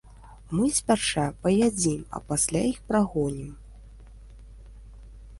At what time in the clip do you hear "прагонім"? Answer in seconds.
2.87-3.51